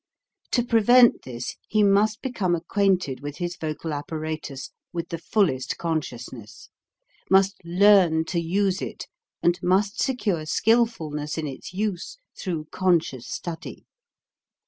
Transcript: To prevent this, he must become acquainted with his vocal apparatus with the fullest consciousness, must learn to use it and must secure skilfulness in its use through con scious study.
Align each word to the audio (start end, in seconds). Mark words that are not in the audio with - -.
To 0.53 0.65
prevent 0.65 1.25
this, 1.25 1.57
he 1.67 1.83
must 1.83 2.23
become 2.23 2.55
acquainted 2.55 3.19
with 3.19 3.37
his 3.37 3.55
vocal 3.55 3.93
apparatus 3.93 4.71
with 4.91 5.09
the 5.09 5.19
fullest 5.19 5.77
consciousness, 5.77 6.69
must 7.29 7.63
learn 7.63 8.25
to 8.25 8.39
use 8.39 8.81
it 8.81 9.05
and 9.43 9.59
must 9.61 10.01
secure 10.01 10.47
skilfulness 10.47 11.37
in 11.37 11.45
its 11.45 11.71
use 11.71 12.17
through 12.35 12.65
con 12.71 12.99
scious 12.99 13.25
study. 13.25 13.85